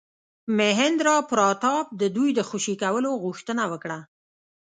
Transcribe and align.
مهیندراپراتاپ 0.57 1.87
د 2.01 2.03
دوی 2.15 2.29
د 2.35 2.39
خوشي 2.49 2.75
کولو 2.83 3.11
غوښتنه 3.23 3.63
وکړه. 3.71 3.99